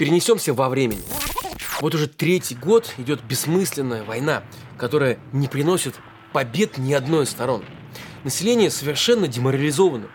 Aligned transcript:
Перенесемся 0.00 0.54
во 0.54 0.70
времени. 0.70 1.02
Вот 1.82 1.94
уже 1.94 2.08
третий 2.08 2.54
год 2.54 2.94
идет 2.96 3.22
бессмысленная 3.22 4.02
война, 4.02 4.42
которая 4.78 5.18
не 5.34 5.46
приносит 5.46 5.94
побед 6.32 6.78
ни 6.78 6.94
одной 6.94 7.24
из 7.24 7.28
сторон. 7.28 7.62
Население 8.24 8.70
совершенно 8.70 9.28
деморализовано. 9.28 10.06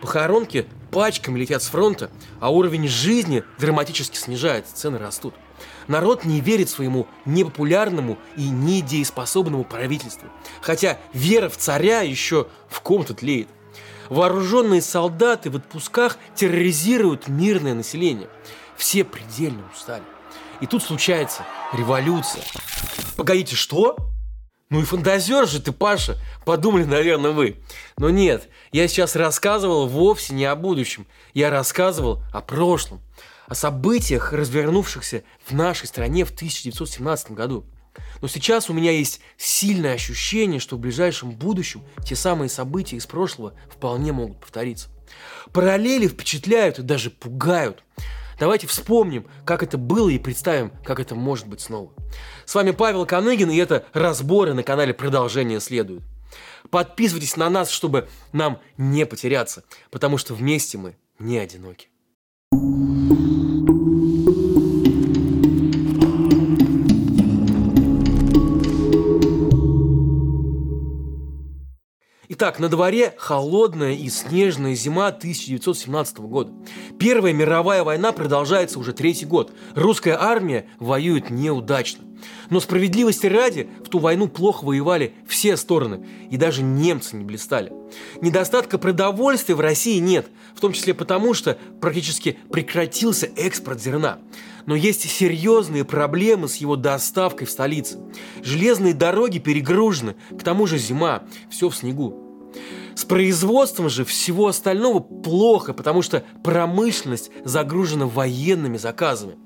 Похоронки 0.00 0.66
пачками 0.90 1.38
летят 1.38 1.62
с 1.62 1.66
фронта, 1.66 2.10
а 2.40 2.50
уровень 2.50 2.88
жизни 2.88 3.44
драматически 3.58 4.16
снижается, 4.16 4.74
цены 4.74 4.96
растут. 4.96 5.34
Народ 5.88 6.24
не 6.24 6.40
верит 6.40 6.70
своему 6.70 7.06
непопулярному 7.26 8.16
и 8.38 8.48
недееспособному 8.48 9.64
правительству. 9.64 10.30
Хотя 10.62 10.96
вера 11.12 11.50
в 11.50 11.58
царя 11.58 12.00
еще 12.00 12.46
в 12.70 12.80
ком-то 12.80 13.12
тлеет. 13.12 13.48
Вооруженные 14.08 14.80
солдаты 14.80 15.50
в 15.50 15.56
отпусках 15.56 16.16
терроризируют 16.34 17.28
мирное 17.28 17.74
население. 17.74 18.28
Все 18.76 19.04
предельно 19.04 19.62
устали. 19.74 20.04
И 20.60 20.66
тут 20.66 20.82
случается 20.82 21.44
революция. 21.72 22.42
Погодите, 23.16 23.56
что? 23.56 23.96
Ну 24.70 24.80
и 24.80 24.84
фантазер 24.84 25.46
же 25.46 25.60
ты, 25.60 25.72
Паша, 25.72 26.18
подумали, 26.44 26.84
наверное, 26.84 27.30
вы. 27.30 27.60
Но 27.96 28.10
нет, 28.10 28.48
я 28.72 28.88
сейчас 28.88 29.14
рассказывал 29.14 29.86
вовсе 29.86 30.34
не 30.34 30.46
о 30.46 30.56
будущем. 30.56 31.06
Я 31.32 31.50
рассказывал 31.50 32.22
о 32.32 32.40
прошлом 32.40 33.00
о 33.46 33.54
событиях, 33.54 34.32
развернувшихся 34.32 35.22
в 35.44 35.52
нашей 35.52 35.86
стране 35.86 36.24
в 36.24 36.30
1917 36.30 37.32
году. 37.32 37.64
Но 38.20 38.28
сейчас 38.28 38.68
у 38.70 38.72
меня 38.72 38.90
есть 38.90 39.20
сильное 39.36 39.94
ощущение, 39.94 40.58
что 40.58 40.76
в 40.76 40.80
ближайшем 40.80 41.30
будущем 41.30 41.82
те 42.04 42.16
самые 42.16 42.48
события 42.48 42.96
из 42.96 43.06
прошлого 43.06 43.54
вполне 43.70 44.12
могут 44.12 44.40
повториться. 44.40 44.88
Параллели 45.52 46.08
впечатляют 46.08 46.78
и 46.78 46.82
даже 46.82 47.10
пугают. 47.10 47.84
Давайте 48.38 48.66
вспомним, 48.66 49.26
как 49.44 49.62
это 49.62 49.78
было 49.78 50.08
и 50.08 50.18
представим, 50.18 50.72
как 50.84 51.00
это 51.00 51.14
может 51.14 51.46
быть 51.46 51.60
снова. 51.60 51.92
С 52.44 52.54
вами 52.54 52.72
Павел 52.72 53.06
Коныгин, 53.06 53.50
и 53.50 53.56
это 53.56 53.86
разборы 53.92 54.54
на 54.54 54.62
канале 54.62 54.92
«Продолжение 54.94 55.60
следует». 55.60 56.02
Подписывайтесь 56.70 57.36
на 57.36 57.48
нас, 57.48 57.70
чтобы 57.70 58.08
нам 58.32 58.60
не 58.76 59.06
потеряться, 59.06 59.64
потому 59.90 60.18
что 60.18 60.34
вместе 60.34 60.78
мы 60.78 60.96
не 61.18 61.38
одиноки. 61.38 61.88
Итак, 72.36 72.58
на 72.58 72.68
дворе 72.68 73.14
холодная 73.16 73.92
и 73.92 74.08
снежная 74.08 74.74
зима 74.74 75.06
1917 75.06 76.18
года. 76.18 76.52
Первая 76.98 77.32
мировая 77.32 77.84
война 77.84 78.10
продолжается 78.10 78.80
уже 78.80 78.92
третий 78.92 79.24
год. 79.24 79.52
Русская 79.76 80.20
армия 80.20 80.66
воюет 80.80 81.30
неудачно. 81.30 82.04
Но 82.50 82.58
справедливости 82.58 83.28
ради, 83.28 83.68
в 83.84 83.88
ту 83.88 84.00
войну 84.00 84.26
плохо 84.26 84.64
воевали 84.64 85.14
все 85.28 85.56
стороны, 85.56 86.08
и 86.28 86.36
даже 86.36 86.62
немцы 86.62 87.14
не 87.14 87.24
блистали. 87.24 87.72
Недостатка 88.20 88.78
продовольствия 88.78 89.54
в 89.54 89.60
России 89.60 89.98
нет, 89.98 90.26
в 90.56 90.60
том 90.60 90.72
числе 90.72 90.92
потому, 90.92 91.34
что 91.34 91.56
практически 91.80 92.36
прекратился 92.50 93.30
экспорт 93.36 93.80
зерна. 93.80 94.18
Но 94.66 94.74
есть 94.74 95.08
серьезные 95.08 95.84
проблемы 95.84 96.48
с 96.48 96.56
его 96.56 96.74
доставкой 96.74 97.46
в 97.46 97.50
столице. 97.50 98.00
Железные 98.42 98.94
дороги 98.94 99.38
перегружены, 99.38 100.16
к 100.36 100.42
тому 100.42 100.66
же 100.66 100.78
зима, 100.78 101.22
все 101.48 101.68
в 101.68 101.76
снегу. 101.76 102.23
С 102.94 103.04
производством 103.04 103.88
же 103.88 104.04
всего 104.04 104.48
остального 104.48 105.00
плохо, 105.00 105.72
потому 105.72 106.02
что 106.02 106.24
промышленность 106.42 107.30
загружена 107.44 108.06
военными 108.06 108.76
заказами. 108.76 109.36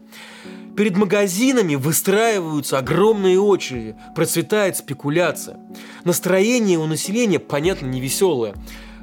Перед 0.76 0.96
магазинами 0.96 1.74
выстраиваются 1.74 2.78
огромные 2.78 3.40
очереди, 3.40 3.96
процветает 4.14 4.76
спекуляция. 4.76 5.58
Настроение 6.04 6.78
у 6.78 6.86
населения, 6.86 7.40
понятно, 7.40 7.86
невеселое. 7.86 8.54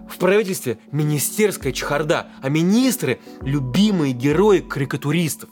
В 0.10 0.18
правительстве 0.18 0.78
министерская 0.92 1.74
чехарда, 1.74 2.28
а 2.42 2.48
министры– 2.48 3.20
любимые 3.42 4.14
герои 4.14 4.60
карикатуристов. 4.60 5.50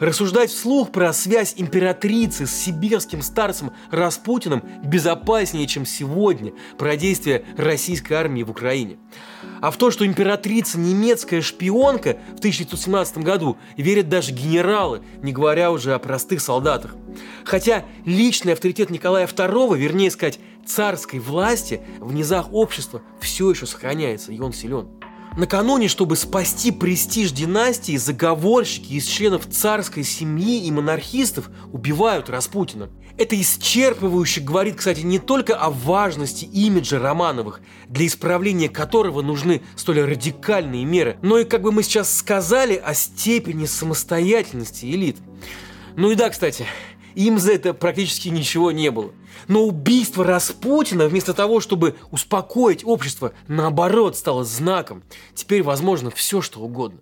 Рассуждать 0.00 0.50
вслух 0.50 0.90
про 0.90 1.12
связь 1.12 1.54
императрицы 1.56 2.46
с 2.46 2.50
сибирским 2.52 3.22
старцем 3.22 3.72
Распутиным 3.90 4.62
безопаснее, 4.82 5.66
чем 5.66 5.86
сегодня 5.86 6.52
про 6.78 6.96
действия 6.96 7.44
российской 7.56 8.14
армии 8.14 8.42
в 8.42 8.50
Украине. 8.50 8.98
А 9.60 9.70
в 9.70 9.76
то, 9.76 9.90
что 9.90 10.06
императрица 10.06 10.78
немецкая 10.78 11.40
шпионка 11.40 12.18
в 12.34 12.38
1917 12.38 13.18
году 13.18 13.56
верят 13.76 14.08
даже 14.08 14.32
генералы, 14.32 15.02
не 15.22 15.32
говоря 15.32 15.70
уже 15.70 15.94
о 15.94 15.98
простых 15.98 16.40
солдатах. 16.40 16.94
Хотя 17.44 17.84
личный 18.04 18.52
авторитет 18.52 18.90
Николая 18.90 19.26
II, 19.26 19.76
вернее 19.76 20.10
сказать, 20.10 20.38
царской 20.66 21.20
власти 21.20 21.80
в 22.00 22.12
низах 22.12 22.52
общества 22.52 23.02
все 23.20 23.50
еще 23.50 23.66
сохраняется, 23.66 24.32
и 24.32 24.40
он 24.40 24.52
силен. 24.52 24.88
Накануне, 25.36 25.88
чтобы 25.88 26.16
спасти 26.16 26.70
престиж 26.70 27.30
династии, 27.30 27.98
заговорщики 27.98 28.94
из 28.94 29.04
членов 29.04 29.46
царской 29.46 30.02
семьи 30.02 30.64
и 30.64 30.70
монархистов 30.70 31.50
убивают 31.72 32.30
Распутина. 32.30 32.88
Это 33.18 33.38
исчерпывающе 33.38 34.40
говорит, 34.40 34.76
кстати, 34.76 35.00
не 35.00 35.18
только 35.18 35.54
о 35.54 35.68
важности 35.68 36.46
имиджа 36.46 36.98
Романовых, 36.98 37.60
для 37.86 38.06
исправления 38.06 38.70
которого 38.70 39.20
нужны 39.20 39.60
столь 39.76 40.00
радикальные 40.00 40.86
меры, 40.86 41.18
но 41.20 41.38
и, 41.38 41.44
как 41.44 41.60
бы 41.60 41.70
мы 41.70 41.82
сейчас 41.82 42.16
сказали, 42.16 42.74
о 42.74 42.94
степени 42.94 43.66
самостоятельности 43.66 44.86
элит. 44.86 45.18
Ну 45.96 46.10
и 46.10 46.14
да, 46.14 46.30
кстати, 46.30 46.64
им 47.16 47.38
за 47.38 47.52
это 47.52 47.74
практически 47.74 48.28
ничего 48.28 48.70
не 48.70 48.90
было. 48.90 49.12
Но 49.48 49.64
убийство 49.64 50.24
Распутина, 50.24 51.08
вместо 51.08 51.32
того, 51.34 51.60
чтобы 51.60 51.96
успокоить 52.10 52.84
общество, 52.84 53.32
наоборот, 53.48 54.16
стало 54.16 54.44
знаком. 54.44 55.02
Теперь 55.34 55.62
возможно 55.62 56.10
все, 56.10 56.42
что 56.42 56.60
угодно. 56.60 57.00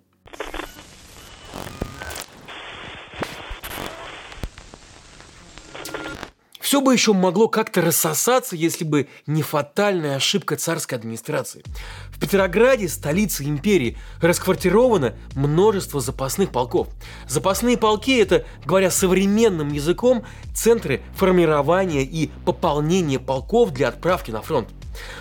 Все 6.65 6.81
бы 6.81 6.93
еще 6.93 7.13
могло 7.13 7.47
как-то 7.47 7.83
рассосаться, 7.83 8.55
если 8.55 8.85
бы 8.85 9.07
не 9.27 9.43
фатальная 9.43 10.15
ошибка 10.15 10.55
царской 10.55 10.97
администрации. 10.97 11.63
В 12.09 12.19
Петрограде, 12.19 12.89
столице 12.89 13.43
империи, 13.43 13.99
расквартировано 14.19 15.13
множество 15.35 16.01
запасных 16.01 16.49
полков. 16.49 16.87
Запасные 17.27 17.77
полки– 17.77 18.17
это, 18.19 18.45
говоря 18.65 18.89
современным 18.89 19.71
языком, 19.71 20.25
центры 20.55 21.03
формирования 21.13 22.01
и 22.01 22.31
пополнения 22.45 23.19
полков 23.19 23.69
для 23.69 23.89
отправки 23.89 24.31
на 24.31 24.41
фронт. 24.41 24.69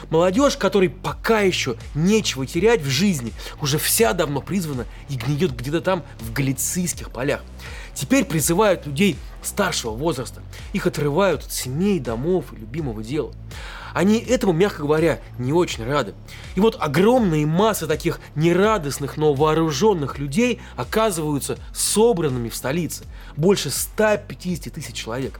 Молодежь, 0.09 0.56
которой 0.56 0.88
пока 0.88 1.41
еще 1.41 1.76
нечего 1.94 2.47
терять 2.47 2.81
в 2.81 2.88
жизни, 2.88 3.32
уже 3.61 3.78
вся 3.78 4.15
давно 4.15 4.41
призвана 4.41 4.87
и 5.11 5.16
гниет 5.16 5.55
где-то 5.55 5.82
там 5.82 6.05
в 6.21 6.32
галицийских 6.32 7.11
полях. 7.11 7.43
Теперь 7.94 8.25
призывают 8.25 8.87
людей 8.87 9.16
старшего 9.43 9.93
возраста. 9.93 10.43
Их 10.72 10.87
отрывают 10.87 11.44
от 11.44 11.53
семей, 11.53 12.00
домов 12.00 12.47
и 12.53 12.56
любимого 12.56 13.03
дела. 13.03 13.32
Они 13.93 14.19
этому, 14.19 14.53
мягко 14.53 14.82
говоря, 14.82 15.21
не 15.38 15.53
очень 15.53 15.84
рады. 15.84 16.15
И 16.56 16.60
вот 16.60 16.77
огромные 16.81 17.47
массы 17.47 17.87
таких 17.87 18.19
нерадостных, 18.34 19.16
но 19.16 19.34
вооруженных 19.34 20.19
людей 20.19 20.60
оказываются 20.77 21.59
собранными 21.72 22.49
в 22.49 22.56
столице. 22.56 23.05
Больше 23.37 23.71
150 23.71 24.75
тысяч 24.75 24.94
человек. 24.94 25.38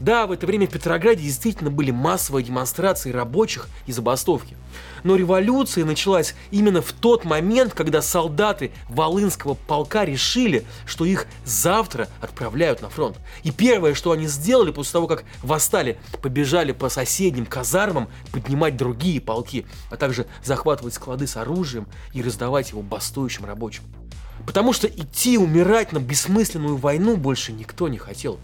Да, 0.00 0.26
в 0.26 0.32
это 0.32 0.46
время 0.46 0.66
в 0.66 0.70
Петрограде 0.70 1.22
действительно 1.22 1.70
были 1.70 1.90
массовые 1.90 2.44
демонстрации 2.44 3.12
рабочих 3.12 3.68
и 3.86 3.92
забастовки. 3.92 4.56
Но 5.04 5.16
революция 5.16 5.84
началась 5.84 6.34
именно 6.50 6.82
в 6.82 6.92
тот 6.92 7.24
момент, 7.24 7.72
когда 7.72 8.02
солдаты 8.02 8.72
Волынского 8.88 9.54
полка 9.54 10.04
решили, 10.04 10.64
что 10.84 11.04
их 11.04 11.26
завтра 11.44 12.08
отправляют 12.20 12.82
на 12.82 12.90
фронт. 12.90 13.16
И 13.42 13.50
первое, 13.50 13.94
что 13.94 14.12
они 14.12 14.26
сделали 14.26 14.70
после 14.70 14.92
того, 14.92 15.06
как 15.06 15.24
восстали, 15.42 15.98
побежали 16.20 16.72
по 16.72 16.88
соседним 16.88 17.46
казармам 17.46 18.08
поднимать 18.32 18.76
другие 18.76 19.20
полки, 19.20 19.66
а 19.90 19.96
также 19.96 20.26
захватывать 20.44 20.94
склады 20.94 21.26
с 21.26 21.36
оружием 21.36 21.86
и 22.12 22.22
раздавать 22.22 22.70
его 22.70 22.82
бастующим 22.82 23.46
рабочим. 23.46 23.84
Потому 24.44 24.72
что 24.72 24.86
идти 24.86 25.38
умирать 25.38 25.92
на 25.92 25.98
бессмысленную 25.98 26.76
войну 26.76 27.16
больше 27.16 27.52
никто 27.52 27.88
не 27.88 27.98
хотел. 27.98 28.38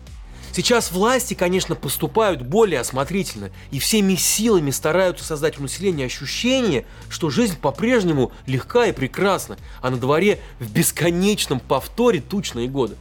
Сейчас 0.54 0.92
власти, 0.92 1.32
конечно, 1.32 1.74
поступают 1.74 2.42
более 2.42 2.80
осмотрительно 2.80 3.50
и 3.70 3.78
всеми 3.78 4.16
силами 4.16 4.70
стараются 4.70 5.24
создать 5.24 5.58
у 5.58 5.62
населения 5.62 6.04
ощущение, 6.04 6.84
что 7.08 7.30
жизнь 7.30 7.56
по-прежнему 7.56 8.32
легка 8.46 8.84
и 8.84 8.92
прекрасна, 8.92 9.56
а 9.80 9.88
на 9.88 9.96
дворе 9.96 10.40
в 10.60 10.70
бесконечном 10.70 11.58
повторе 11.58 12.20
тучные 12.20 12.68
годы. 12.68 12.96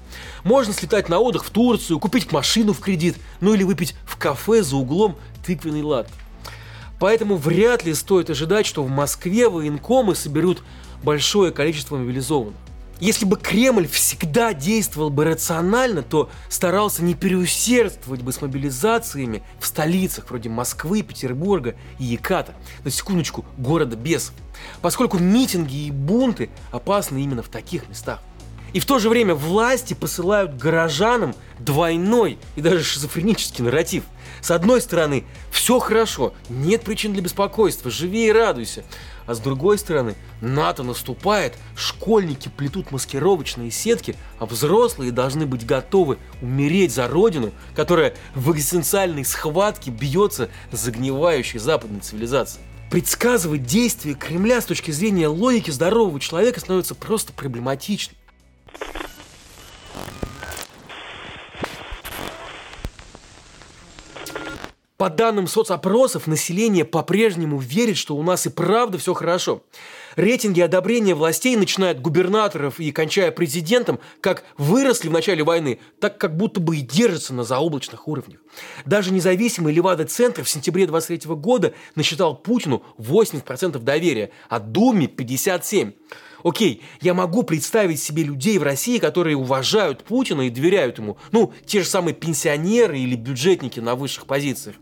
Можно 0.45 0.73
слетать 0.73 1.09
на 1.09 1.19
отдых 1.19 1.43
в 1.43 1.49
Турцию, 1.49 1.99
купить 1.99 2.31
машину 2.31 2.71
в 2.71 2.79
кредит, 2.79 3.17
ну 3.41 3.53
или 3.53 3.63
выпить 3.63 3.95
в 4.05 4.15
кафе 4.15 4.63
за 4.63 4.77
углом 4.77 5.17
тыквенный 5.45 5.83
лад. 5.83 6.07
Поэтому 7.01 7.35
вряд 7.35 7.83
ли 7.83 7.93
стоит 7.93 8.29
ожидать, 8.29 8.65
что 8.65 8.81
в 8.81 8.89
Москве 8.89 9.49
военкомы 9.49 10.15
соберут 10.15 10.63
большое 11.03 11.51
количество 11.51 11.97
мобилизованных. 11.97 12.55
Если 13.01 13.25
бы 13.25 13.35
Кремль 13.35 13.87
всегда 13.87 14.53
действовал 14.53 15.09
бы 15.09 15.25
рационально, 15.25 16.03
то 16.03 16.29
старался 16.49 17.03
не 17.03 17.15
переусердствовать 17.15 18.21
бы 18.21 18.31
с 18.31 18.41
мобилизациями 18.41 19.41
в 19.59 19.65
столицах 19.65 20.29
вроде 20.29 20.49
Москвы, 20.49 21.01
Петербурга 21.01 21.73
и 21.97 22.03
Яката, 22.03 22.53
на 22.83 22.91
секундочку, 22.91 23.43
города 23.57 23.95
бесов, 23.95 24.35
поскольку 24.83 25.17
митинги 25.17 25.87
и 25.87 25.91
бунты 25.91 26.51
опасны 26.71 27.23
именно 27.23 27.41
в 27.41 27.49
таких 27.49 27.89
местах. 27.89 28.21
И 28.73 28.79
в 28.79 28.85
то 28.85 28.99
же 28.99 29.09
время 29.09 29.35
власти 29.35 29.93
посылают 29.93 30.55
горожанам 30.55 31.35
двойной 31.59 32.37
и 32.55 32.61
даже 32.61 32.83
шизофренический 32.83 33.63
нарратив. 33.63 34.03
С 34.41 34.49
одной 34.49 34.81
стороны, 34.81 35.25
все 35.51 35.79
хорошо, 35.79 36.33
нет 36.49 36.81
причин 36.83 37.13
для 37.13 37.21
беспокойства, 37.21 37.91
живи 37.91 38.27
и 38.27 38.31
радуйся. 38.31 38.83
А 39.27 39.35
с 39.35 39.39
другой 39.39 39.77
стороны, 39.77 40.15
НАТО 40.41 40.83
наступает, 40.83 41.53
школьники 41.75 42.49
плетут 42.49 42.91
маскировочные 42.91 43.71
сетки, 43.71 44.15
а 44.39 44.45
взрослые 44.45 45.11
должны 45.11 45.45
быть 45.45 45.65
готовы 45.65 46.17
умереть 46.41 46.93
за 46.93 47.07
родину, 47.07 47.51
которая 47.75 48.15
в 48.33 48.51
экзистенциальной 48.51 49.25
схватке 49.25 49.91
бьется 49.91 50.49
с 50.71 50.79
загнивающей 50.79 51.59
западной 51.59 51.99
цивилизацией. 51.99 52.65
Предсказывать 52.89 53.65
действия 53.65 54.15
Кремля 54.15 54.59
с 54.59 54.65
точки 54.65 54.91
зрения 54.91 55.27
логики 55.29 55.71
здорового 55.71 56.19
человека 56.19 56.59
становится 56.59 56.93
просто 56.93 57.31
проблематично. 57.31 58.17
По 65.01 65.09
данным 65.09 65.47
соцопросов, 65.47 66.27
население 66.27 66.85
по-прежнему 66.85 67.57
верит, 67.57 67.97
что 67.97 68.15
у 68.15 68.21
нас 68.21 68.45
и 68.45 68.51
правда 68.51 68.99
все 68.99 69.15
хорошо. 69.15 69.63
Рейтинги 70.15 70.61
одобрения 70.61 71.15
властей, 71.15 71.55
начиная 71.55 71.91
от 71.91 72.01
губернаторов 72.01 72.79
и 72.79 72.91
кончая 72.91 73.31
президентом, 73.31 73.99
как 74.19 74.43
выросли 74.57 75.07
в 75.07 75.11
начале 75.11 75.43
войны, 75.43 75.79
так 75.99 76.17
как 76.17 76.35
будто 76.35 76.59
бы 76.59 76.77
и 76.77 76.81
держатся 76.81 77.33
на 77.33 77.43
заоблачных 77.43 78.07
уровнях. 78.07 78.39
Даже 78.85 79.11
независимый 79.13 79.73
Левада-центр 79.73 80.43
в 80.43 80.49
сентябре 80.49 80.87
23 80.87 81.35
года 81.35 81.73
насчитал 81.95 82.35
Путину 82.35 82.83
80% 82.97 83.79
доверия, 83.79 84.31
а 84.49 84.59
Думе 84.59 85.07
57%. 85.07 85.93
Окей, 86.43 86.81
я 87.01 87.13
могу 87.13 87.43
представить 87.43 88.01
себе 88.01 88.23
людей 88.23 88.57
в 88.57 88.63
России, 88.63 88.97
которые 88.97 89.37
уважают 89.37 90.03
Путина 90.03 90.41
и 90.41 90.49
доверяют 90.49 90.97
ему. 90.97 91.17
Ну, 91.31 91.53
те 91.65 91.81
же 91.81 91.87
самые 91.87 92.15
пенсионеры 92.15 92.99
или 92.99 93.15
бюджетники 93.15 93.79
на 93.79 93.95
высших 93.95 94.25
позициях. 94.25 94.75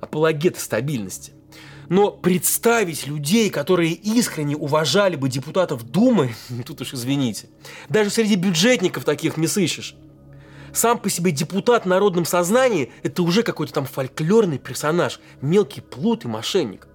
Апологеты 0.00 0.60
стабильности. 0.60 1.32
Но 1.88 2.10
представить 2.10 3.06
людей, 3.06 3.50
которые 3.50 3.92
искренне 3.92 4.56
уважали 4.56 5.16
бы 5.16 5.28
депутатов 5.28 5.84
Думы, 5.84 6.34
тут 6.66 6.80
уж 6.80 6.94
извините. 6.94 7.48
Даже 7.88 8.10
среди 8.10 8.36
бюджетников 8.36 9.04
таких 9.04 9.36
не 9.36 9.46
сыщешь. 9.46 9.96
Сам 10.72 10.98
по 10.98 11.08
себе 11.08 11.30
депутат 11.30 11.84
в 11.84 11.88
народном 11.88 12.24
сознании– 12.24 12.90
это 13.04 13.22
уже 13.22 13.44
какой-то 13.44 13.72
там 13.72 13.86
фольклорный 13.86 14.58
персонаж, 14.58 15.20
мелкий 15.40 15.80
плут 15.80 16.24
и 16.24 16.28
мошенник. 16.28 16.88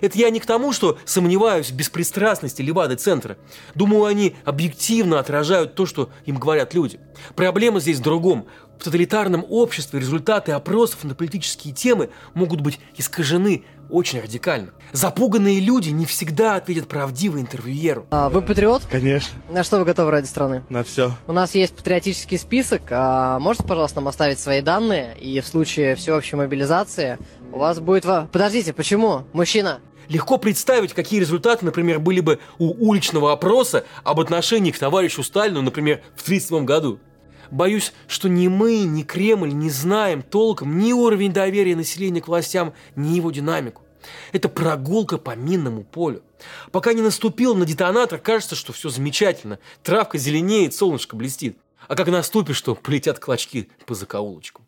Это 0.00 0.18
я 0.18 0.30
не 0.30 0.40
к 0.40 0.46
тому, 0.46 0.72
что 0.72 0.98
сомневаюсь 1.04 1.70
в 1.70 1.76
беспристрастности 1.76 2.62
Левады-центра. 2.62 3.36
Думаю, 3.74 4.04
они 4.04 4.36
объективно 4.44 5.18
отражают 5.18 5.74
то, 5.74 5.86
что 5.86 6.10
им 6.26 6.36
говорят 6.36 6.74
люди. 6.74 7.00
Проблема 7.34 7.80
здесь 7.80 7.98
в 7.98 8.02
другом. 8.02 8.46
В 8.78 8.84
тоталитарном 8.84 9.46
обществе 9.48 10.00
результаты 10.00 10.52
опросов 10.52 11.04
на 11.04 11.14
политические 11.14 11.72
темы 11.72 12.10
могут 12.34 12.60
быть 12.60 12.80
искажены 12.96 13.64
очень 13.90 14.20
радикально. 14.20 14.70
Запуганные 14.92 15.60
люди 15.60 15.90
не 15.90 16.06
всегда 16.06 16.56
ответят 16.56 16.88
правдиво 16.88 17.40
интервьюеру. 17.40 18.06
А, 18.10 18.28
вы 18.28 18.42
патриот? 18.42 18.82
Конечно. 18.90 19.38
На 19.50 19.62
что 19.62 19.78
вы 19.78 19.84
готовы 19.84 20.10
ради 20.10 20.26
страны? 20.26 20.64
На 20.68 20.82
все. 20.84 21.12
У 21.26 21.32
нас 21.32 21.54
есть 21.54 21.76
патриотический 21.76 22.38
список. 22.38 22.82
А 22.90 23.38
можете, 23.38 23.64
пожалуйста, 23.64 24.00
нам 24.00 24.08
оставить 24.08 24.38
свои 24.38 24.60
данные? 24.60 25.16
И 25.18 25.40
в 25.40 25.46
случае 25.46 25.94
всеобщей 25.96 26.36
мобилизации 26.36 27.18
у 27.54 27.58
вас 27.58 27.80
будет... 27.80 28.04
Подождите, 28.32 28.72
почему? 28.72 29.24
Мужчина, 29.32 29.80
Легко 30.08 30.36
представить, 30.36 30.92
какие 30.92 31.18
результаты, 31.18 31.64
например, 31.64 31.98
были 31.98 32.20
бы 32.20 32.38
у 32.58 32.74
уличного 32.86 33.32
опроса 33.32 33.86
об 34.02 34.20
отношении 34.20 34.70
к 34.70 34.78
товарищу 34.78 35.22
Сталину, 35.22 35.62
например, 35.62 36.02
в 36.14 36.22
1937 36.22 36.64
году. 36.66 36.98
Боюсь, 37.50 37.94
что 38.06 38.28
ни 38.28 38.48
мы, 38.48 38.80
ни 38.80 39.02
Кремль 39.02 39.54
не 39.54 39.70
знаем 39.70 40.20
толком 40.20 40.78
ни 40.78 40.92
уровень 40.92 41.32
доверия 41.32 41.74
населения 41.74 42.20
к 42.20 42.28
властям, 42.28 42.74
ни 42.96 43.14
его 43.14 43.30
динамику. 43.30 43.80
Это 44.32 44.50
прогулка 44.50 45.16
по 45.16 45.34
минному 45.34 45.84
полю. 45.84 46.22
Пока 46.70 46.92
не 46.92 47.00
наступил 47.00 47.54
на 47.54 47.64
детонатор, 47.64 48.18
кажется, 48.18 48.56
что 48.56 48.74
все 48.74 48.90
замечательно. 48.90 49.58
Травка 49.82 50.18
зеленеет, 50.18 50.74
солнышко 50.74 51.16
блестит. 51.16 51.56
А 51.88 51.96
как 51.96 52.08
наступишь, 52.08 52.56
что 52.56 52.74
полетят 52.74 53.18
клочки 53.20 53.70
по 53.86 53.94
закоулочкам. 53.94 54.66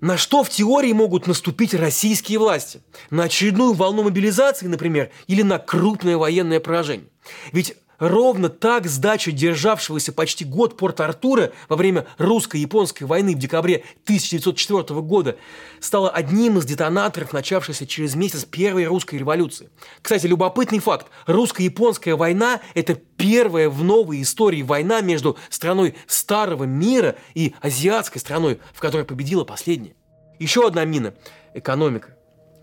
На 0.00 0.16
что 0.16 0.44
в 0.44 0.48
теории 0.48 0.92
могут 0.92 1.26
наступить 1.26 1.74
российские 1.74 2.38
власти? 2.38 2.80
На 3.10 3.24
очередную 3.24 3.72
волну 3.72 4.04
мобилизации, 4.04 4.66
например, 4.66 5.10
или 5.26 5.42
на 5.42 5.58
крупное 5.58 6.16
военное 6.16 6.60
поражение? 6.60 7.08
Ведь 7.52 7.76
Ровно 7.98 8.48
так 8.48 8.86
сдача 8.86 9.32
державшегося 9.32 10.12
почти 10.12 10.44
год 10.44 10.76
Порт-Артура 10.76 11.52
во 11.68 11.76
время 11.76 12.06
русско-японской 12.18 13.04
войны 13.04 13.34
в 13.34 13.38
декабре 13.38 13.84
1904 14.04 15.00
года 15.00 15.36
стала 15.80 16.08
одним 16.08 16.58
из 16.58 16.64
детонаторов 16.64 17.32
начавшейся 17.32 17.86
через 17.86 18.14
месяц 18.14 18.44
Первой 18.44 18.86
русской 18.86 19.16
революции. 19.16 19.70
Кстати, 20.00 20.26
любопытный 20.26 20.78
факт. 20.78 21.08
Русско-японская 21.26 22.14
война– 22.14 22.60
это 22.74 22.94
первая 22.94 23.68
в 23.68 23.82
новой 23.82 24.22
истории 24.22 24.62
война 24.62 25.00
между 25.00 25.36
страной 25.50 25.96
старого 26.06 26.64
мира 26.64 27.16
и 27.34 27.54
азиатской 27.60 28.20
страной, 28.20 28.60
в 28.74 28.80
которой 28.80 29.04
победила 29.04 29.44
последняя. 29.44 29.94
Еще 30.38 30.64
одна 30.64 30.84
мина– 30.84 31.14
экономика. 31.54 32.17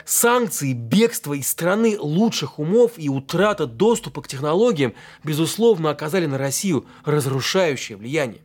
Санкции, 0.05 0.73
бегство 0.73 1.33
из 1.33 1.47
страны 1.47 1.97
лучших 1.99 2.59
умов 2.59 2.93
и 2.97 3.09
утрата 3.09 3.65
доступа 3.65 4.21
к 4.21 4.27
технологиям, 4.27 4.93
безусловно, 5.23 5.89
оказали 5.89 6.27
на 6.27 6.37
Россию 6.37 6.85
разрушающее 7.03 7.97
влияние. 7.97 8.41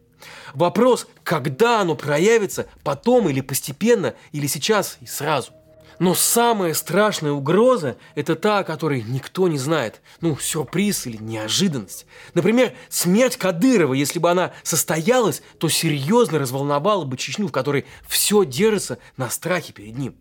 Вопрос, 0.54 1.06
когда 1.22 1.80
оно 1.80 1.94
проявится, 1.94 2.66
потом 2.82 3.28
или 3.28 3.42
постепенно, 3.42 4.14
или 4.32 4.46
сейчас 4.46 4.96
и 5.02 5.06
сразу. 5.06 5.52
Но 5.98 6.14
самая 6.14 6.72
страшная 6.72 7.32
угроза– 7.32 7.98
это 8.14 8.36
та, 8.36 8.60
о 8.60 8.64
которой 8.64 9.02
никто 9.02 9.46
не 9.48 9.58
знает. 9.58 10.00
Ну, 10.22 10.38
сюрприз 10.38 11.06
или 11.06 11.18
неожиданность. 11.18 12.06
Например, 12.32 12.72
смерть 12.88 13.36
Кадырова, 13.36 13.92
если 13.92 14.18
бы 14.18 14.30
она 14.30 14.52
состоялась, 14.62 15.42
то 15.58 15.68
серьезно 15.68 16.38
разволновала 16.38 17.04
бы 17.04 17.18
Чечню, 17.18 17.48
в 17.48 17.52
которой 17.52 17.84
все 18.08 18.44
держится 18.44 18.96
на 19.18 19.28
страхе 19.28 19.74
перед 19.74 19.98
ним. 19.98 20.16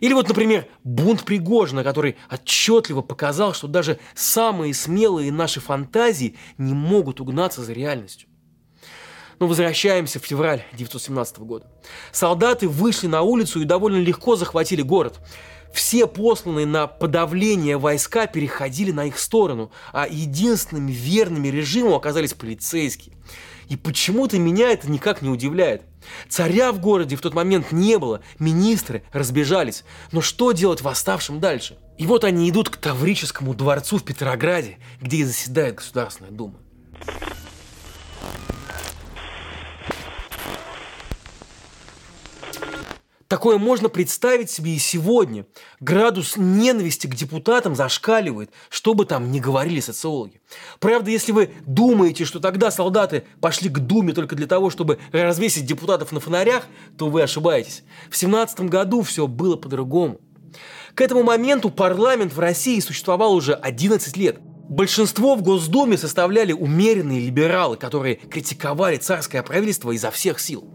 Или 0.00 0.12
вот, 0.12 0.28
например, 0.28 0.66
бунт 0.84 1.24
Пригожина, 1.24 1.82
который 1.82 2.16
отчетливо 2.30 3.02
показал, 3.02 3.54
что 3.54 3.66
даже 3.66 3.98
самые 4.14 4.74
смелые 4.74 5.32
наши 5.32 5.60
фантазии 5.60 6.36
не 6.58 6.74
могут 6.74 7.20
угнаться 7.20 7.62
за 7.62 7.72
реальностью. 7.72 8.28
Но 9.38 9.46
возвращаемся 9.46 10.18
в 10.18 10.24
февраль 10.24 10.62
1917 10.72 11.38
года. 11.40 11.66
Солдаты 12.10 12.68
вышли 12.68 13.06
на 13.06 13.22
улицу 13.22 13.60
и 13.60 13.64
довольно 13.64 13.98
легко 13.98 14.36
захватили 14.36 14.82
город. 14.82 15.20
Все 15.72 16.06
посланные 16.06 16.64
на 16.64 16.86
подавление 16.86 17.76
войска 17.76 18.26
переходили 18.26 18.92
на 18.92 19.06
их 19.06 19.18
сторону, 19.18 19.70
а 19.92 20.06
единственными 20.08 20.90
верными 20.90 21.48
режиму 21.48 21.94
оказались 21.94 22.32
полицейские. 22.32 23.14
И 23.68 23.76
почему-то 23.76 24.38
меня 24.38 24.70
это 24.70 24.90
никак 24.90 25.22
не 25.22 25.28
удивляет. 25.28 25.82
Царя 26.28 26.72
в 26.72 26.80
городе 26.80 27.16
в 27.16 27.20
тот 27.20 27.34
момент 27.34 27.72
не 27.72 27.98
было, 27.98 28.20
министры 28.38 29.02
разбежались. 29.12 29.84
Но 30.12 30.20
что 30.20 30.52
делать 30.52 30.82
восставшим 30.82 31.40
дальше? 31.40 31.76
И 31.98 32.06
вот 32.06 32.24
они 32.24 32.48
идут 32.48 32.68
к 32.68 32.76
Таврическому 32.76 33.54
дворцу 33.54 33.98
в 33.98 34.04
Петрограде, 34.04 34.78
где 35.00 35.18
и 35.18 35.24
заседает 35.24 35.76
Государственная 35.76 36.30
Дума. 36.30 36.54
Такое 43.28 43.58
можно 43.58 43.88
представить 43.88 44.50
себе 44.50 44.76
и 44.76 44.78
сегодня. 44.78 45.46
Градус 45.80 46.36
ненависти 46.36 47.08
к 47.08 47.14
депутатам 47.14 47.74
зашкаливает, 47.74 48.50
что 48.68 48.94
бы 48.94 49.04
там 49.04 49.32
ни 49.32 49.40
говорили 49.40 49.80
социологи. 49.80 50.40
Правда, 50.78 51.10
если 51.10 51.32
вы 51.32 51.50
думаете, 51.66 52.24
что 52.24 52.38
тогда 52.38 52.70
солдаты 52.70 53.24
пошли 53.40 53.68
к 53.68 53.80
Думе 53.80 54.12
только 54.12 54.36
для 54.36 54.46
того, 54.46 54.70
чтобы 54.70 55.00
развесить 55.10 55.66
депутатов 55.66 56.12
на 56.12 56.20
фонарях, 56.20 56.66
то 56.96 57.08
вы 57.08 57.22
ошибаетесь. 57.22 57.82
В 58.10 58.16
17 58.16 58.60
году 58.60 59.02
все 59.02 59.26
было 59.26 59.56
по-другому. 59.56 60.20
К 60.94 61.00
этому 61.00 61.24
моменту 61.24 61.70
парламент 61.70 62.32
в 62.32 62.38
России 62.38 62.78
существовал 62.80 63.34
уже 63.34 63.54
11 63.54 64.16
лет. 64.16 64.38
Большинство 64.68 65.36
в 65.36 65.42
Госдуме 65.42 65.96
составляли 65.96 66.52
умеренные 66.52 67.20
либералы, 67.20 67.76
которые 67.76 68.16
критиковали 68.16 68.96
царское 68.96 69.44
правительство 69.44 69.92
изо 69.92 70.10
всех 70.10 70.40
сил. 70.40 70.68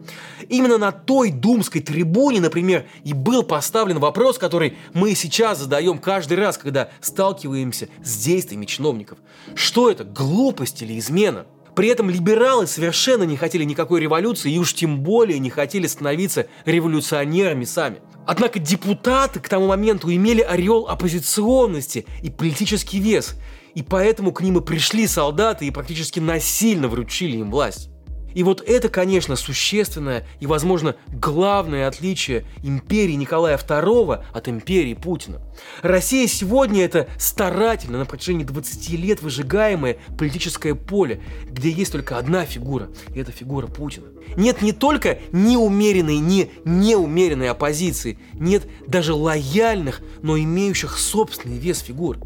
Именно 0.47 0.77
на 0.77 0.93
той 0.93 1.29
думской 1.29 1.81
трибуне, 1.81 2.39
например, 2.39 2.85
и 3.03 3.11
был 3.11 3.43
поставлен 3.43 3.99
вопрос, 3.99 4.37
который 4.37 4.77
мы 4.93 5.13
сейчас 5.13 5.59
задаем 5.59 5.97
каждый 5.97 6.37
раз, 6.37 6.57
когда 6.57 6.89
сталкиваемся 7.01 7.89
с 8.01 8.17
действиями 8.23 8.65
чиновников. 8.65 9.17
Что 9.55 9.91
это, 9.91 10.05
глупость 10.05 10.81
или 10.81 10.97
измена? 10.97 11.45
При 11.75 11.89
этом 11.89 12.09
либералы 12.09 12.67
совершенно 12.67 13.23
не 13.23 13.35
хотели 13.35 13.65
никакой 13.65 13.99
революции 13.99 14.53
и 14.53 14.59
уж 14.59 14.73
тем 14.73 15.01
более 15.01 15.39
не 15.39 15.49
хотели 15.49 15.87
становиться 15.87 16.47
революционерами 16.63 17.65
сами. 17.65 17.97
Однако 18.25 18.59
депутаты 18.59 19.41
к 19.41 19.49
тому 19.49 19.67
моменту 19.67 20.13
имели 20.13 20.41
ореол 20.41 20.87
оппозиционности 20.87 22.05
и 22.21 22.29
политический 22.29 22.99
вес– 22.99 23.35
и 23.75 23.83
поэтому 23.83 24.31
к 24.31 24.41
ним 24.41 24.57
и 24.57 24.61
пришли 24.61 25.07
солдаты 25.07 25.65
и 25.65 25.71
практически 25.71 26.19
насильно 26.19 26.87
вручили 26.87 27.37
им 27.37 27.51
власть. 27.51 27.91
И 28.33 28.43
вот 28.43 28.61
это, 28.61 28.89
конечно, 28.89 29.35
существенное 29.35 30.25
и, 30.39 30.47
возможно, 30.47 30.95
главное 31.07 31.87
отличие 31.87 32.45
империи 32.63 33.13
Николая 33.13 33.57
II 33.57 34.23
от 34.31 34.47
империи 34.47 34.93
Путина. 34.93 35.41
Россия 35.81 36.27
сегодня 36.27 36.83
это 36.83 37.09
старательно 37.17 37.99
на 37.99 38.05
протяжении 38.05 38.43
20 38.43 38.89
лет 38.91 39.21
выжигаемое 39.21 39.97
политическое 40.17 40.75
поле, 40.75 41.21
где 41.45 41.69
есть 41.69 41.91
только 41.91 42.17
одна 42.17 42.45
фигура, 42.45 42.89
и 43.13 43.19
это 43.19 43.31
фигура 43.31 43.67
Путина. 43.67 44.07
Нет 44.35 44.61
не 44.61 44.71
только 44.71 45.19
неумеренной, 45.31 46.17
не 46.17 46.49
неумеренной 46.63 47.49
оппозиции, 47.49 48.17
нет 48.33 48.67
даже 48.87 49.13
лояльных, 49.13 50.01
но 50.21 50.37
имеющих 50.37 50.97
собственный 50.97 51.57
вес 51.57 51.79
фигур. 51.79 52.17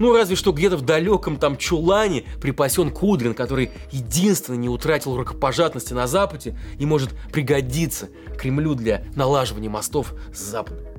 Ну, 0.00 0.14
разве 0.14 0.34
что 0.34 0.52
где-то 0.52 0.78
в 0.78 0.82
далеком 0.82 1.36
там 1.36 1.58
чулане 1.58 2.24
припасен 2.40 2.90
Кудрин, 2.90 3.34
который 3.34 3.70
единственно 3.92 4.56
не 4.56 4.68
утратил 4.68 5.14
рукопожатности 5.14 5.92
на 5.92 6.06
Западе 6.06 6.58
и 6.78 6.86
может 6.86 7.10
пригодиться 7.30 8.08
Кремлю 8.38 8.74
для 8.74 9.04
налаживания 9.14 9.68
мостов 9.68 10.14
с 10.34 10.40
Западом. 10.40 10.89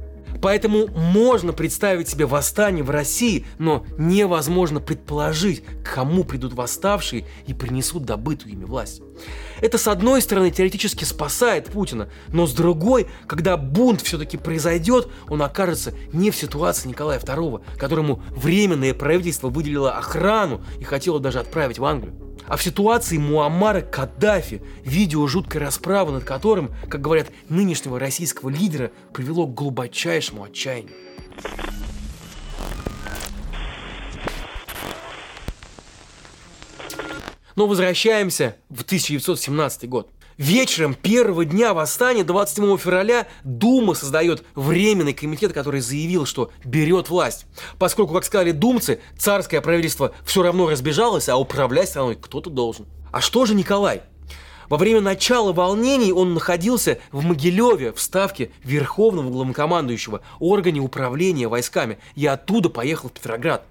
Поэтому 0.41 0.87
можно 0.87 1.53
представить 1.53 2.09
себе 2.09 2.25
восстание 2.25 2.83
в 2.83 2.89
России, 2.89 3.45
но 3.57 3.85
невозможно 3.97 4.79
предположить, 4.79 5.63
к 5.63 5.93
кому 5.95 6.23
придут 6.23 6.53
восставшие 6.53 7.25
и 7.47 7.53
принесут 7.53 8.05
добытую 8.05 8.53
ими 8.53 8.65
власть. 8.65 9.01
Это, 9.59 9.77
с 9.77 9.87
одной 9.87 10.21
стороны, 10.21 10.51
теоретически 10.51 11.03
спасает 11.03 11.67
Путина, 11.67 12.09
но 12.29 12.47
с 12.47 12.53
другой, 12.53 13.07
когда 13.27 13.57
бунт 13.57 14.01
все-таки 14.01 14.37
произойдет, 14.37 15.07
он 15.27 15.41
окажется 15.41 15.93
не 16.13 16.31
в 16.31 16.35
ситуации 16.35 16.89
Николая 16.89 17.19
II, 17.19 17.61
которому 17.77 18.23
временное 18.29 18.93
правительство 18.93 19.49
выделило 19.49 19.91
охрану 19.91 20.61
и 20.79 20.83
хотело 20.83 21.19
даже 21.19 21.39
отправить 21.39 21.79
в 21.79 21.85
Англию 21.85 22.30
а 22.47 22.57
в 22.57 22.63
ситуации 22.63 23.17
Муаммара 23.17 23.81
Каддафи, 23.81 24.61
видео 24.83 25.27
жуткой 25.27 25.61
расправы 25.61 26.11
над 26.11 26.23
которым, 26.23 26.71
как 26.89 27.01
говорят, 27.01 27.29
нынешнего 27.49 27.99
российского 27.99 28.49
лидера 28.49 28.91
привело 29.13 29.47
к 29.47 29.53
глубочайшему 29.53 30.43
отчаянию. 30.43 30.95
Но 37.55 37.67
возвращаемся 37.67 38.55
в 38.69 38.81
1917 38.81 39.87
год. 39.87 40.09
Вечером 40.41 40.95
первого 40.95 41.45
дня 41.45 41.71
восстания, 41.75 42.23
27 42.23 42.75
февраля, 42.79 43.27
Дума 43.43 43.93
создает 43.93 44.43
временный 44.55 45.13
комитет, 45.13 45.53
который 45.53 45.81
заявил, 45.81 46.25
что 46.25 46.49
берет 46.65 47.09
власть. 47.09 47.45
Поскольку, 47.77 48.15
как 48.15 48.25
сказали 48.25 48.49
думцы, 48.49 49.01
царское 49.19 49.61
правительство 49.61 50.15
все 50.25 50.41
равно 50.41 50.67
разбежалось, 50.67 51.29
а 51.29 51.37
управлять 51.37 51.89
страной 51.89 52.15
кто-то 52.15 52.49
должен. 52.49 52.87
А 53.11 53.21
что 53.21 53.45
же 53.45 53.53
Николай? 53.53 54.01
Во 54.71 54.77
время 54.77 55.01
начала 55.01 55.51
волнений 55.51 56.13
он 56.13 56.33
находился 56.33 56.97
в 57.11 57.25
Могилеве 57.25 57.91
в 57.91 57.99
ставке 57.99 58.51
Верховного 58.63 59.29
главнокомандующего, 59.29 60.21
органе 60.39 60.79
управления 60.79 61.49
войсками, 61.49 61.97
и 62.15 62.25
оттуда 62.25 62.69
поехал 62.69 63.09
в 63.09 63.11
Петроград. 63.11 63.65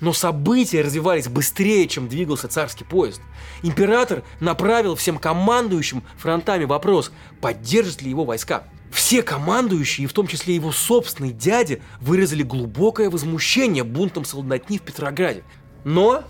Но 0.00 0.12
события 0.12 0.82
развивались 0.82 1.26
быстрее, 1.28 1.88
чем 1.88 2.06
двигался 2.06 2.48
царский 2.48 2.84
поезд. 2.84 3.22
Император 3.62 4.24
направил 4.40 4.94
всем 4.94 5.16
командующим 5.16 6.02
фронтами 6.18 6.64
вопрос, 6.64 7.12
поддержат 7.40 8.02
ли 8.02 8.10
его 8.10 8.26
войска. 8.26 8.64
Все 8.90 9.22
командующие, 9.22 10.06
в 10.06 10.12
том 10.12 10.26
числе 10.26 10.54
его 10.54 10.70
собственный 10.70 11.32
дядя, 11.32 11.80
выразили 11.98 12.42
глубокое 12.42 13.08
возмущение 13.08 13.84
бунтом 13.84 14.26
солдатни 14.26 14.76
в 14.76 14.82
Петрограде. 14.82 15.44
Но 15.84 16.24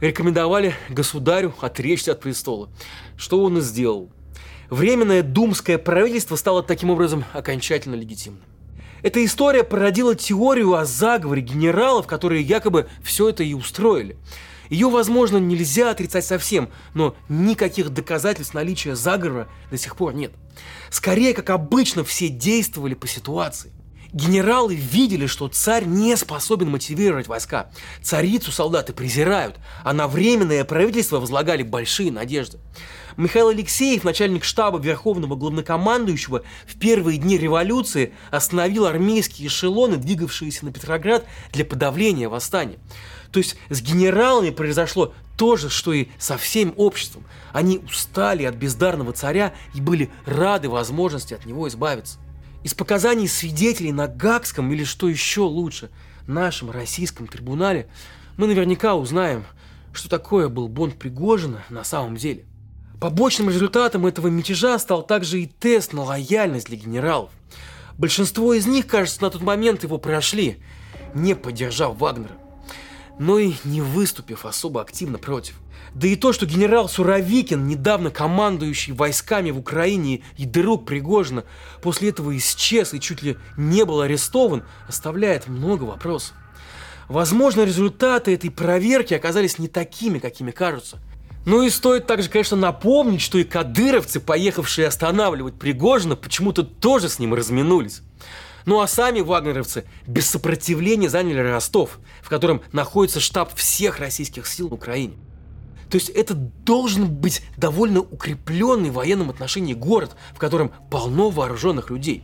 рекомендовали 0.00 0.74
государю 0.88 1.54
отречься 1.60 2.12
от 2.12 2.20
престола, 2.20 2.68
что 3.16 3.42
он 3.42 3.58
и 3.58 3.60
сделал. 3.60 4.10
Временное 4.70 5.22
думское 5.22 5.78
правительство 5.78 6.36
стало 6.36 6.62
таким 6.62 6.90
образом 6.90 7.24
окончательно 7.32 7.96
легитимным. 7.96 8.42
Эта 9.02 9.24
история 9.24 9.64
породила 9.64 10.14
теорию 10.14 10.74
о 10.74 10.84
заговоре 10.84 11.42
генералов, 11.42 12.06
которые 12.06 12.42
якобы 12.42 12.88
все 13.02 13.30
это 13.30 13.42
и 13.42 13.54
устроили. 13.54 14.16
Ее, 14.68 14.88
возможно, 14.88 15.38
нельзя 15.38 15.90
отрицать 15.90 16.24
совсем, 16.24 16.70
но 16.94 17.16
никаких 17.28 17.90
доказательств 17.90 18.54
наличия 18.54 18.94
заговора 18.94 19.48
до 19.70 19.76
сих 19.76 19.96
пор 19.96 20.14
нет. 20.14 20.32
Скорее, 20.90 21.34
как 21.34 21.50
обычно, 21.50 22.04
все 22.04 22.28
действовали 22.28 22.94
по 22.94 23.08
ситуации. 23.08 23.72
Генералы 24.12 24.74
видели, 24.74 25.26
что 25.26 25.48
царь 25.48 25.84
не 25.84 26.16
способен 26.16 26.70
мотивировать 26.70 27.28
войска. 27.28 27.70
Царицу 28.02 28.50
солдаты 28.50 28.92
презирают, 28.92 29.56
а 29.84 29.92
на 29.92 30.08
временное 30.08 30.64
правительство 30.64 31.20
возлагали 31.20 31.62
большие 31.62 32.10
надежды. 32.10 32.58
Михаил 33.16 33.48
Алексеев, 33.48 34.02
начальник 34.02 34.44
штаба 34.44 34.78
Верховного 34.78 35.36
Главнокомандующего, 35.36 36.42
в 36.66 36.78
первые 36.78 37.18
дни 37.18 37.38
революции 37.38 38.12
остановил 38.30 38.86
армейские 38.86 39.48
эшелоны, 39.48 39.96
двигавшиеся 39.96 40.64
на 40.64 40.72
Петроград 40.72 41.24
для 41.52 41.64
подавления 41.64 42.28
восстания. 42.28 42.78
То 43.30 43.38
есть 43.38 43.56
с 43.68 43.80
генералами 43.80 44.50
произошло 44.50 45.14
то 45.36 45.56
же, 45.56 45.70
что 45.70 45.92
и 45.92 46.08
со 46.18 46.36
всем 46.36 46.74
обществом. 46.76 47.24
Они 47.52 47.78
устали 47.78 48.44
от 48.44 48.56
бездарного 48.56 49.12
царя 49.12 49.54
и 49.74 49.80
были 49.80 50.10
рады 50.26 50.68
возможности 50.68 51.34
от 51.34 51.46
него 51.46 51.68
избавиться. 51.68 52.18
Из 52.62 52.74
показаний 52.74 53.26
свидетелей 53.26 53.92
на 53.92 54.06
Гагском 54.06 54.70
или 54.72 54.84
что 54.84 55.08
еще 55.08 55.40
лучше, 55.40 55.90
нашем 56.26 56.70
российском 56.70 57.26
трибунале, 57.26 57.88
мы 58.36 58.46
наверняка 58.46 58.94
узнаем, 58.94 59.44
что 59.92 60.08
такое 60.08 60.48
был 60.48 60.68
Бонд 60.68 60.98
Пригожина 60.98 61.64
на 61.70 61.84
самом 61.84 62.16
деле. 62.16 62.44
Побочным 63.00 63.48
результатом 63.48 64.06
этого 64.06 64.28
мятежа 64.28 64.78
стал 64.78 65.02
также 65.02 65.40
и 65.40 65.46
тест 65.46 65.94
на 65.94 66.02
лояльность 66.02 66.66
для 66.66 66.76
генералов. 66.76 67.30
Большинство 67.96 68.52
из 68.52 68.66
них, 68.66 68.86
кажется, 68.86 69.22
на 69.22 69.30
тот 69.30 69.40
момент 69.40 69.82
его 69.82 69.96
прошли, 69.96 70.62
не 71.14 71.34
поддержав 71.34 71.96
Вагнера, 71.96 72.36
но 73.18 73.38
и 73.38 73.54
не 73.64 73.80
выступив 73.80 74.44
особо 74.44 74.82
активно 74.82 75.16
против. 75.16 75.54
Да 75.94 76.06
и 76.06 76.16
то, 76.16 76.32
что 76.32 76.46
генерал 76.46 76.88
Суровикин, 76.88 77.66
недавно 77.66 78.10
командующий 78.10 78.92
войсками 78.92 79.50
в 79.50 79.58
Украине 79.58 80.22
и 80.36 80.46
друг 80.46 80.86
Пригожина, 80.86 81.44
после 81.82 82.10
этого 82.10 82.36
исчез 82.36 82.94
и 82.94 83.00
чуть 83.00 83.22
ли 83.22 83.36
не 83.56 83.84
был 83.84 84.00
арестован, 84.00 84.64
оставляет 84.86 85.48
много 85.48 85.84
вопросов. 85.84 86.34
Возможно, 87.08 87.62
результаты 87.62 88.32
этой 88.32 88.50
проверки 88.50 89.14
оказались 89.14 89.58
не 89.58 89.66
такими, 89.66 90.20
какими 90.20 90.52
кажутся. 90.52 90.98
Ну 91.44 91.62
и 91.62 91.70
стоит 91.70 92.06
также, 92.06 92.28
конечно, 92.28 92.56
напомнить, 92.56 93.22
что 93.22 93.38
и 93.38 93.44
кадыровцы, 93.44 94.20
поехавшие 94.20 94.86
останавливать 94.86 95.58
Пригожина, 95.58 96.14
почему-то 96.14 96.62
тоже 96.62 97.08
с 97.08 97.18
ним 97.18 97.34
разминулись. 97.34 98.02
Ну 98.66 98.80
а 98.80 98.86
сами 98.86 99.20
вагнеровцы 99.20 99.86
без 100.06 100.28
сопротивления 100.28 101.08
заняли 101.08 101.38
Ростов, 101.40 101.98
в 102.22 102.28
котором 102.28 102.62
находится 102.72 103.18
штаб 103.18 103.54
всех 103.56 103.98
российских 103.98 104.46
сил 104.46 104.68
в 104.68 104.74
Украине. 104.74 105.16
То 105.90 105.96
есть 105.96 106.08
это 106.10 106.34
должен 106.34 107.08
быть 107.08 107.42
довольно 107.56 108.00
укрепленный 108.00 108.90
в 108.90 108.94
военном 108.94 109.28
отношении 109.28 109.74
город, 109.74 110.14
в 110.34 110.38
котором 110.38 110.72
полно 110.88 111.30
вооруженных 111.30 111.90
людей. 111.90 112.22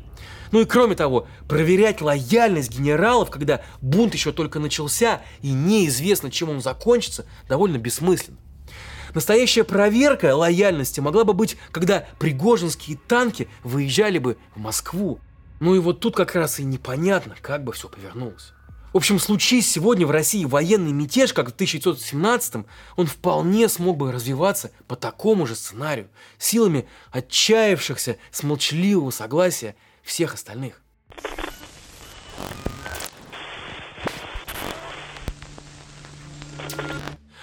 Ну 0.53 0.61
и 0.61 0.65
кроме 0.65 0.95
того, 0.95 1.27
проверять 1.49 2.01
лояльность 2.01 2.71
генералов, 2.71 3.31
когда 3.31 3.63
бунт 3.81 4.15
еще 4.15 4.33
только 4.33 4.61
начался 4.61 5.23
и 5.43 5.51
неизвестно, 5.51 6.31
чем 6.31 6.51
он 6.51 6.61
закончится, 6.61 7.27
довольно 7.49 7.79
бессмысленно. 7.79 8.39
Настоящая 9.15 9.65
проверка 9.65 10.37
лояльности 10.37 11.01
могла 11.01 11.25
бы 11.25 11.33
быть, 11.33 11.57
когда 11.73 12.07
пригожинские 12.21 12.99
танки 13.09 13.49
выезжали 13.65 14.19
бы 14.19 14.37
в 14.55 14.61
Москву. 14.61 15.19
Ну 15.59 15.75
и 15.75 15.79
вот 15.81 16.01
тут 16.01 16.15
как 16.15 16.35
раз 16.35 16.61
и 16.61 16.65
непонятно, 16.65 17.35
как 17.41 17.65
бы 17.65 17.73
все 17.73 17.89
повернулось. 17.89 18.53
В 18.97 18.99
общем, 18.99 19.19
случись 19.19 19.71
сегодня 19.71 20.07
в 20.07 20.11
России 20.11 20.47
военный 20.47 20.91
мятеж, 20.91 21.35
как 21.35 21.51
в 21.51 21.55
1917-м, 21.55 22.65
он 22.97 23.07
вполне 23.07 23.69
смог 23.69 23.99
бы 23.99 24.11
развиваться 24.11 24.71
по 24.89 24.97
такому 24.97 25.47
же 25.47 25.55
сценарию, 25.55 26.09
силами 26.39 26.89
отчаявшихся 27.11 28.17
с 28.31 28.43
молчаливого 28.43 29.11
согласия 29.11 29.77
всех 30.03 30.33
остальных. 30.33 30.81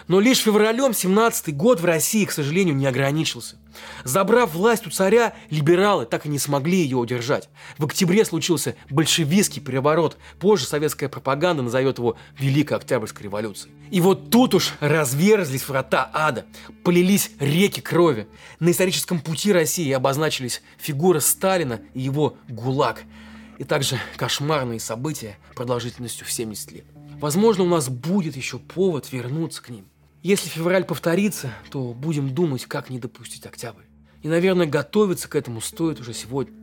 Но 0.07 0.19
лишь 0.19 0.39
февралем 0.39 0.93
17 0.93 1.55
год 1.55 1.79
в 1.79 1.85
России, 1.85 2.25
к 2.25 2.31
сожалению, 2.31 2.75
не 2.75 2.85
ограничился. 2.85 3.57
Забрав 4.03 4.53
власть 4.53 4.85
у 4.85 4.89
царя, 4.89 5.33
либералы 5.49 6.05
так 6.05 6.25
и 6.25 6.29
не 6.29 6.39
смогли 6.39 6.77
ее 6.77 6.97
удержать. 6.97 7.49
В 7.77 7.85
октябре 7.85 8.25
случился 8.25 8.75
большевистский 8.89 9.61
переворот. 9.61 10.17
Позже 10.39 10.65
советская 10.65 11.09
пропаганда 11.09 11.63
назовет 11.63 11.97
его 11.97 12.15
Великой 12.37 12.77
Октябрьской 12.77 13.23
революцией. 13.23 13.73
И 13.91 14.01
вот 14.01 14.29
тут 14.29 14.53
уж 14.53 14.73
разверзлись 14.79 15.67
врата 15.67 16.09
ада, 16.13 16.45
полились 16.83 17.31
реки 17.39 17.81
крови. 17.81 18.27
На 18.59 18.71
историческом 18.71 19.19
пути 19.19 19.51
России 19.51 19.91
обозначились 19.91 20.61
фигуры 20.77 21.21
Сталина 21.21 21.81
и 21.93 22.01
его 22.01 22.37
ГУЛАГ. 22.49 23.03
И 23.59 23.63
также 23.63 23.99
кошмарные 24.17 24.79
события 24.79 25.37
продолжительностью 25.55 26.25
в 26.25 26.31
70 26.31 26.71
лет. 26.71 26.85
Возможно, 27.19 27.63
у 27.63 27.67
нас 27.67 27.87
будет 27.87 28.35
еще 28.35 28.59
повод 28.59 29.11
вернуться 29.11 29.61
к 29.61 29.69
ним. 29.69 29.85
Если 30.23 30.47
февраль 30.47 30.85
повторится, 30.85 31.53
то 31.69 31.93
будем 31.93 32.33
думать, 32.33 32.65
как 32.65 32.89
не 32.89 32.97
допустить 32.97 33.45
октябрь. 33.45 33.83
И, 34.21 34.29
наверное, 34.29 34.65
готовиться 34.65 35.27
к 35.27 35.35
этому 35.35 35.59
стоит 35.59 35.99
уже 35.99 36.13
сегодня. 36.13 36.55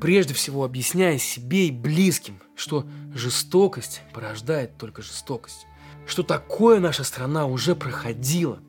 Прежде 0.00 0.32
всего, 0.32 0.64
объясняя 0.64 1.18
себе 1.18 1.68
и 1.68 1.70
близким, 1.70 2.40
что 2.56 2.86
жестокость 3.14 4.00
порождает 4.14 4.78
только 4.78 5.02
жестокость. 5.02 5.66
Что 6.06 6.22
такое 6.22 6.80
наша 6.80 7.04
страна 7.04 7.44
уже 7.44 7.76
проходила. 7.76 8.60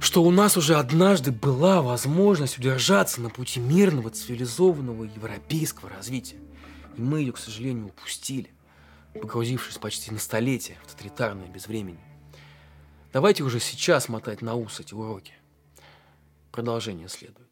Что 0.00 0.22
у 0.22 0.30
нас 0.30 0.56
уже 0.56 0.76
однажды 0.76 1.30
была 1.30 1.82
возможность 1.82 2.58
удержаться 2.58 3.20
на 3.20 3.28
пути 3.28 3.60
мирного, 3.60 4.08
цивилизованного 4.08 5.04
европейского 5.04 5.90
развития. 5.90 6.38
И 6.96 7.02
мы 7.02 7.20
ее, 7.20 7.32
к 7.32 7.38
сожалению, 7.38 7.88
упустили, 7.88 8.48
погрузившись 9.12 9.76
почти 9.76 10.10
на 10.12 10.18
столетие 10.18 10.78
в 10.86 10.92
тоталитарное 10.92 11.48
безвремение. 11.48 12.13
Давайте 13.14 13.44
уже 13.44 13.60
сейчас 13.60 14.08
мотать 14.08 14.42
на 14.42 14.56
ус 14.56 14.80
эти 14.80 14.92
уроки. 14.92 15.34
Продолжение 16.50 17.08
следует. 17.08 17.48